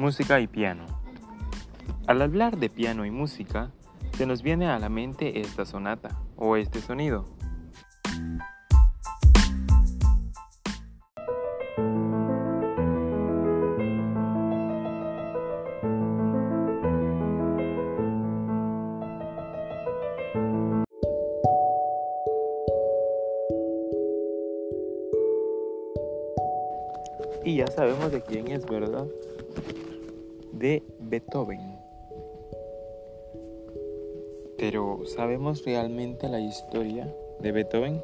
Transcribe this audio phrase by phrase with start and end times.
[0.00, 0.86] Música y piano.
[2.06, 3.70] Al hablar de piano y música,
[4.16, 7.26] se nos viene a la mente esta sonata o este sonido.
[27.44, 29.06] Y ya sabemos de quién es, ¿verdad?
[30.52, 31.78] De Beethoven.
[34.58, 38.02] Pero ¿sabemos realmente la historia de Beethoven?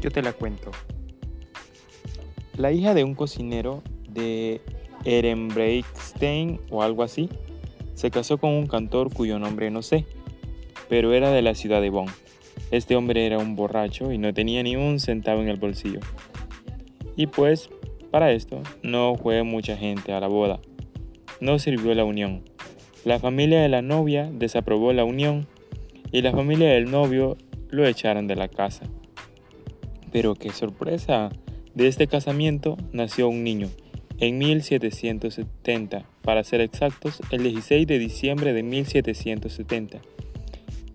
[0.00, 0.70] Yo te la cuento.
[2.56, 4.60] La hija de un cocinero de
[5.04, 7.28] Ehrenbreitstein o algo así
[7.94, 10.06] se casó con un cantor cuyo nombre no sé,
[10.88, 12.08] pero era de la ciudad de Bonn.
[12.70, 16.00] Este hombre era un borracho y no tenía ni un centavo en el bolsillo.
[17.16, 17.70] Y pues,
[18.10, 20.60] para esto, no fue mucha gente a la boda.
[21.40, 22.42] No sirvió la unión.
[23.04, 25.46] La familia de la novia desaprobó la unión
[26.12, 27.36] y la familia del novio
[27.70, 28.84] lo echaron de la casa.
[30.12, 31.30] Pero qué sorpresa,
[31.74, 33.68] de este casamiento nació un niño
[34.18, 40.00] en 1770 para ser exactos, el 16 de diciembre de 1770.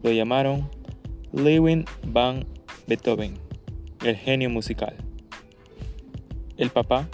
[0.03, 0.69] Lo llamaron
[1.33, 2.45] Lewin van
[2.85, 3.33] Beethoven,
[4.05, 4.95] el genio musical.
[6.57, 7.09] El papá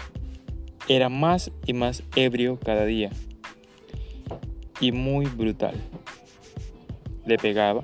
[0.90, 3.12] era más y más ebrio cada día
[4.82, 5.76] y muy brutal.
[7.26, 7.84] Le pegaba,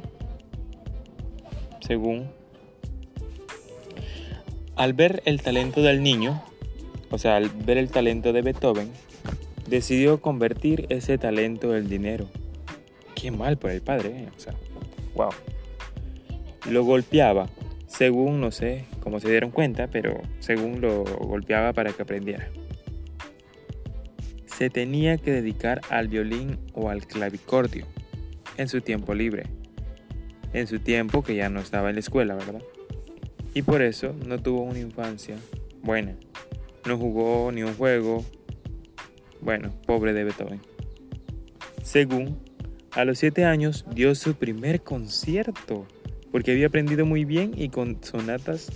[1.80, 2.30] según.
[4.76, 6.44] Al ver el talento del niño,
[7.12, 8.92] o sea, al ver el talento de Beethoven,
[9.70, 12.28] decidió convertir ese talento en dinero.
[13.16, 14.30] Qué mal por el padre, ¿eh?
[14.36, 14.54] o sea,
[15.16, 15.32] wow.
[16.70, 17.48] Lo golpeaba,
[17.88, 22.50] según no sé cómo se dieron cuenta, pero según lo golpeaba para que aprendiera.
[24.46, 27.86] Se tenía que dedicar al violín o al clavicordio
[28.58, 29.44] en su tiempo libre,
[30.54, 32.62] en su tiempo que ya no estaba en la escuela, ¿verdad?
[33.54, 35.36] Y por eso no tuvo una infancia
[35.82, 36.16] buena.
[36.86, 38.24] No jugó ni un juego,
[39.42, 40.62] bueno, pobre de Beethoven.
[41.84, 42.40] Según,
[42.92, 45.86] a los 7 años dio su primer concierto,
[46.36, 48.70] porque había aprendido muy bien y con sonatas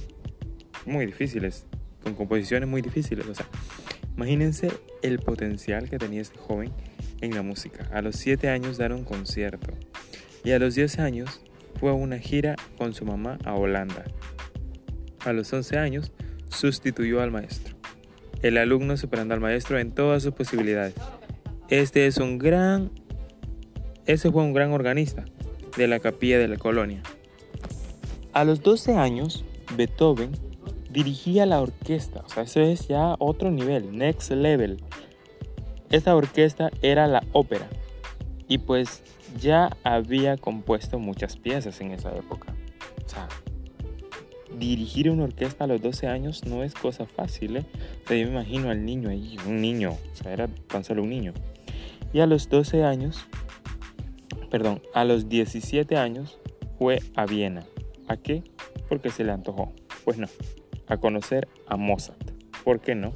[0.86, 1.66] muy difíciles,
[2.02, 3.28] con composiciones muy difíciles.
[3.28, 3.48] O sea,
[4.16, 4.72] imagínense
[5.02, 6.72] el potencial que tenía este joven
[7.20, 7.90] en la música.
[7.92, 9.74] A los 7 años dar un concierto
[10.46, 11.42] y a los 10 años
[11.82, 14.06] fue a una gira con su mamá a Holanda.
[15.26, 16.14] A los 11 años
[16.48, 17.76] sustituyó al maestro
[18.42, 20.94] el alumno superando al maestro en todas sus posibilidades.
[21.68, 22.90] Este es un gran,
[24.06, 25.26] ese fue un gran organista
[25.76, 27.04] de la capilla de la colonia.
[28.40, 29.44] A los 12 años,
[29.76, 30.32] Beethoven
[30.90, 34.82] dirigía la orquesta, o sea, eso es ya otro nivel, next level.
[35.90, 37.68] Esta orquesta era la ópera
[38.48, 39.04] y pues
[39.42, 42.54] ya había compuesto muchas piezas en esa época.
[43.06, 43.28] O sea,
[44.58, 47.66] dirigir una orquesta a los 12 años no es cosa fácil, ¿eh?
[48.06, 51.04] O sea, yo me imagino al niño ahí, un niño, o sea, era tan solo
[51.04, 51.34] un niño.
[52.14, 53.20] Y a los 12 años,
[54.50, 56.40] perdón, a los 17 años
[56.78, 57.66] fue a Viena.
[58.10, 58.44] ¿A qué?
[58.90, 59.72] Porque se le antojó.
[60.04, 60.28] Pues no,
[60.88, 62.32] a conocer a Mozart.
[62.64, 63.14] ¿Por qué no?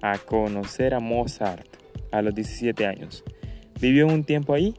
[0.00, 1.66] A conocer a Mozart
[2.12, 3.24] a los 17 años.
[3.80, 4.74] Vivió un tiempo ahí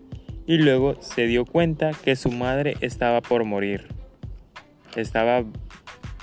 [0.48, 3.88] y luego se dio cuenta que su madre estaba por morir.
[4.96, 5.44] Estaba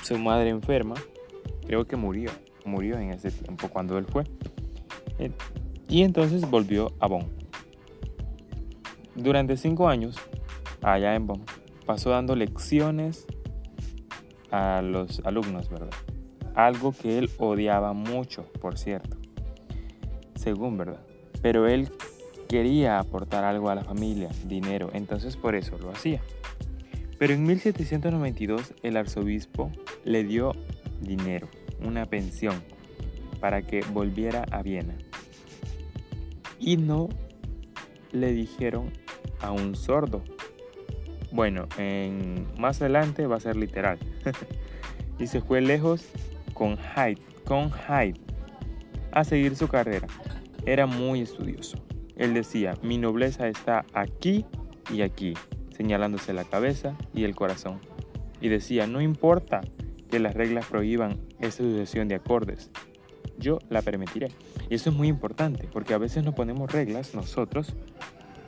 [0.02, 0.94] su madre enferma,
[1.66, 2.30] creo que murió,
[2.64, 4.24] murió en ese tiempo cuando él fue.
[5.18, 5.30] Eh,
[5.88, 7.26] y entonces volvió a Bonn.
[9.14, 10.16] Durante cinco años,
[10.82, 11.44] allá en Bonn,
[11.86, 13.26] pasó dando lecciones
[14.50, 15.90] a los alumnos, ¿verdad?
[16.54, 19.16] Algo que él odiaba mucho, por cierto,
[20.34, 21.00] según, ¿verdad?
[21.42, 21.90] Pero él
[22.48, 26.20] quería aportar algo a la familia, dinero, entonces por eso lo hacía.
[27.18, 29.70] Pero en 1792 el arzobispo
[30.04, 30.52] le dio
[31.00, 31.48] dinero,
[31.80, 32.62] una pensión,
[33.40, 34.96] para que volviera a Viena.
[36.58, 37.08] Y no
[38.12, 38.90] le dijeron
[39.40, 40.22] a un sordo.
[41.36, 43.98] Bueno, en, más adelante va a ser literal.
[45.18, 46.08] y se fue lejos
[46.54, 48.18] con Hyde, con Hyde,
[49.12, 50.06] a seguir su carrera.
[50.64, 51.76] Era muy estudioso.
[52.16, 54.46] Él decía, mi nobleza está aquí
[54.90, 55.34] y aquí,
[55.76, 57.80] señalándose la cabeza y el corazón.
[58.40, 59.60] Y decía, no importa
[60.10, 62.70] que las reglas prohíban esa sucesión de acordes,
[63.38, 64.28] yo la permitiré.
[64.70, 67.76] Y eso es muy importante, porque a veces nos ponemos reglas nosotros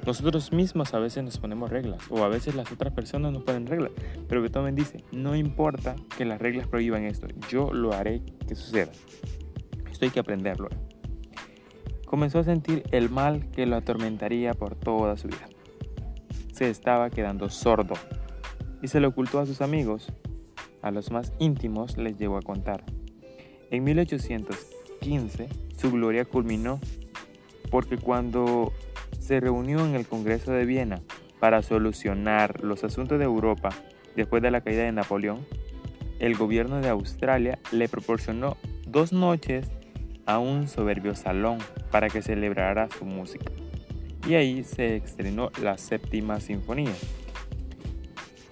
[0.09, 3.67] Nosotros mismos a veces nos ponemos reglas o a veces las otras personas nos ponen
[3.67, 3.93] reglas.
[4.27, 8.91] Pero Beethoven dice, no importa que las reglas prohíban esto, yo lo haré que suceda.
[9.91, 10.71] Esto hay que aprenderlo.
[12.07, 15.47] Comenzó a sentir el mal que lo atormentaría por toda su vida.
[16.53, 17.93] Se estaba quedando sordo
[18.81, 20.11] y se lo ocultó a sus amigos.
[20.81, 22.83] A los más íntimos les llegó a contar.
[23.71, 26.81] En 1815 su gloria culminó
[27.71, 28.73] porque cuando
[29.29, 31.03] se reunió en el Congreso de Viena
[31.39, 33.69] para solucionar los asuntos de Europa
[34.17, 35.47] después de la caída de Napoleón,
[36.19, 39.71] el gobierno de Australia le proporcionó dos noches
[40.25, 41.59] a un soberbio salón
[41.91, 43.53] para que celebrara su música.
[44.27, 46.95] Y ahí se estrenó la séptima sinfonía.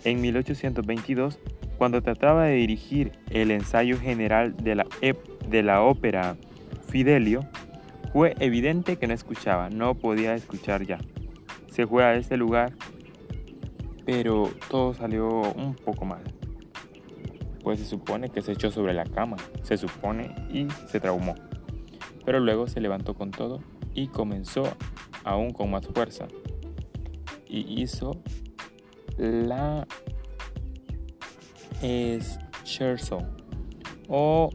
[0.04, 1.38] En 1822,
[1.78, 4.86] cuando trataba de dirigir el ensayo general de la,
[5.48, 6.36] de la ópera
[6.86, 7.48] Fidelio,
[8.16, 10.96] fue evidente que no escuchaba, no podía escuchar ya.
[11.70, 12.72] Se fue a este lugar,
[14.06, 16.22] pero todo salió un poco mal.
[17.62, 21.34] Pues se supone que se echó sobre la cama, se supone, y se traumó.
[22.24, 23.60] Pero luego se levantó con todo
[23.92, 24.62] y comenzó
[25.22, 26.26] aún con más fuerza.
[27.46, 28.22] Y hizo
[29.18, 29.86] la
[32.64, 33.18] Scherzo
[34.08, 34.48] o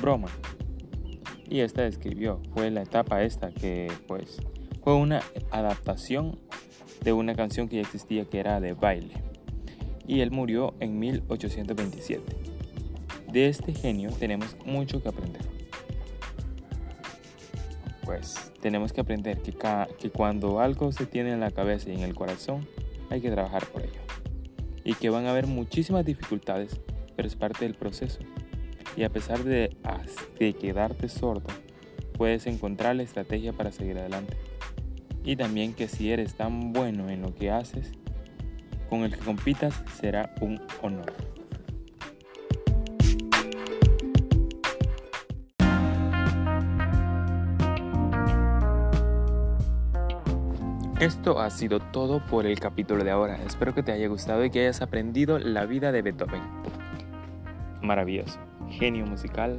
[0.00, 0.28] broma
[1.48, 2.40] y esta escribió.
[2.54, 4.38] Fue la etapa esta que pues
[4.82, 6.38] fue una adaptación
[7.02, 9.14] de una canción que ya existía que era de baile.
[10.06, 12.22] Y él murió en 1827.
[13.32, 15.42] De este genio tenemos mucho que aprender.
[18.04, 19.54] Pues tenemos que aprender que,
[19.98, 22.66] que cuando algo se tiene en la cabeza y en el corazón,
[23.10, 24.00] hay que trabajar por ello.
[24.84, 26.78] Y que van a haber muchísimas dificultades,
[27.16, 28.18] pero es parte del proceso
[28.96, 29.76] y a pesar de,
[30.60, 31.48] quedarte sordo,
[32.16, 34.36] puedes encontrar la estrategia para seguir adelante.
[35.24, 37.92] Y también que si eres tan bueno en lo que haces,
[38.88, 41.12] con el que compitas será un honor.
[51.00, 53.42] Esto ha sido todo por el capítulo de ahora.
[53.44, 56.42] Espero que te haya gustado y que hayas aprendido la vida de Beethoven.
[57.82, 59.58] Maravilloso genio musical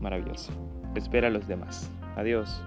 [0.00, 0.52] maravilloso.
[0.94, 1.90] Espera a los demás.
[2.16, 2.62] Adiós.